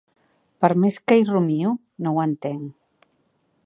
[0.63, 1.75] Per més que hi rumio,
[2.07, 3.09] no ho entenc.